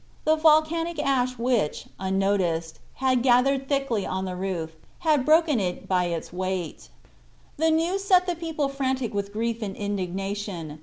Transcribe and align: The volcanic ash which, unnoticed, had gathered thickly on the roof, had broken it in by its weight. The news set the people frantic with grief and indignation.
The 0.25 0.35
volcanic 0.35 0.97
ash 0.97 1.37
which, 1.37 1.85
unnoticed, 1.99 2.79
had 2.95 3.21
gathered 3.21 3.69
thickly 3.69 4.03
on 4.03 4.25
the 4.25 4.35
roof, 4.35 4.71
had 5.01 5.25
broken 5.27 5.59
it 5.59 5.77
in 5.81 5.85
by 5.85 6.05
its 6.05 6.33
weight. 6.33 6.89
The 7.57 7.69
news 7.69 8.03
set 8.03 8.25
the 8.25 8.33
people 8.33 8.67
frantic 8.67 9.13
with 9.13 9.31
grief 9.31 9.61
and 9.61 9.75
indignation. 9.75 10.79